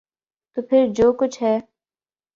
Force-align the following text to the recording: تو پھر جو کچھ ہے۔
تو 0.57 0.61
پھر 0.61 0.87
جو 0.95 1.11
کچھ 1.13 1.43
ہے۔ 1.43 1.57